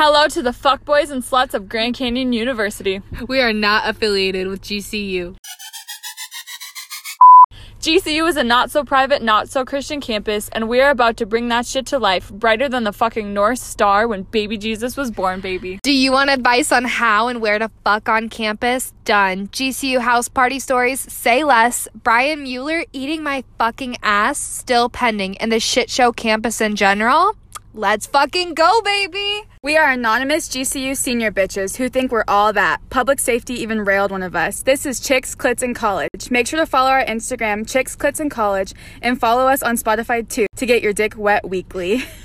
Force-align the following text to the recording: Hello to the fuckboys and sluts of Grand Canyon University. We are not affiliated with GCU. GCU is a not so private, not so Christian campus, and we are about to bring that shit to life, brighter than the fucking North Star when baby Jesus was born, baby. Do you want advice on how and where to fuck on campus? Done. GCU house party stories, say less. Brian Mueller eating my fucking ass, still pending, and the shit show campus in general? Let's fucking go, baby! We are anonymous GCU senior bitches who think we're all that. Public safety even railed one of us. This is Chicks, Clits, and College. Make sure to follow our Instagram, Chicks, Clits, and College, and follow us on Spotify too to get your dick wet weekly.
Hello 0.00 0.28
to 0.28 0.42
the 0.42 0.50
fuckboys 0.50 1.10
and 1.10 1.24
sluts 1.24 1.54
of 1.54 1.68
Grand 1.68 1.96
Canyon 1.96 2.32
University. 2.32 3.02
We 3.26 3.40
are 3.40 3.52
not 3.52 3.88
affiliated 3.88 4.46
with 4.46 4.62
GCU. 4.62 5.34
GCU 7.80 8.28
is 8.28 8.36
a 8.36 8.44
not 8.44 8.70
so 8.70 8.84
private, 8.84 9.22
not 9.22 9.48
so 9.48 9.64
Christian 9.64 10.00
campus, 10.00 10.48
and 10.50 10.68
we 10.68 10.80
are 10.80 10.90
about 10.90 11.16
to 11.16 11.26
bring 11.26 11.48
that 11.48 11.66
shit 11.66 11.84
to 11.86 11.98
life, 11.98 12.30
brighter 12.30 12.68
than 12.68 12.84
the 12.84 12.92
fucking 12.92 13.34
North 13.34 13.58
Star 13.58 14.06
when 14.06 14.22
baby 14.22 14.56
Jesus 14.56 14.96
was 14.96 15.10
born, 15.10 15.40
baby. 15.40 15.80
Do 15.82 15.90
you 15.90 16.12
want 16.12 16.30
advice 16.30 16.70
on 16.70 16.84
how 16.84 17.26
and 17.26 17.40
where 17.40 17.58
to 17.58 17.68
fuck 17.82 18.08
on 18.08 18.28
campus? 18.28 18.92
Done. 19.04 19.48
GCU 19.48 19.98
house 19.98 20.28
party 20.28 20.60
stories, 20.60 21.12
say 21.12 21.42
less. 21.42 21.88
Brian 22.04 22.44
Mueller 22.44 22.84
eating 22.92 23.24
my 23.24 23.42
fucking 23.58 23.96
ass, 24.04 24.38
still 24.38 24.88
pending, 24.88 25.36
and 25.38 25.50
the 25.50 25.58
shit 25.58 25.90
show 25.90 26.12
campus 26.12 26.60
in 26.60 26.76
general? 26.76 27.34
Let's 27.74 28.06
fucking 28.06 28.54
go, 28.54 28.80
baby! 28.82 29.47
We 29.68 29.76
are 29.76 29.90
anonymous 29.90 30.48
GCU 30.48 30.96
senior 30.96 31.30
bitches 31.30 31.76
who 31.76 31.90
think 31.90 32.10
we're 32.10 32.24
all 32.26 32.54
that. 32.54 32.80
Public 32.88 33.20
safety 33.20 33.52
even 33.60 33.84
railed 33.84 34.10
one 34.10 34.22
of 34.22 34.34
us. 34.34 34.62
This 34.62 34.86
is 34.86 34.98
Chicks, 34.98 35.34
Clits, 35.34 35.62
and 35.62 35.76
College. 35.76 36.30
Make 36.30 36.46
sure 36.46 36.58
to 36.58 36.64
follow 36.64 36.88
our 36.88 37.04
Instagram, 37.04 37.68
Chicks, 37.68 37.94
Clits, 37.94 38.18
and 38.18 38.30
College, 38.30 38.72
and 39.02 39.20
follow 39.20 39.46
us 39.46 39.62
on 39.62 39.76
Spotify 39.76 40.26
too 40.26 40.46
to 40.56 40.64
get 40.64 40.80
your 40.80 40.94
dick 40.94 41.18
wet 41.18 41.46
weekly. 41.46 42.02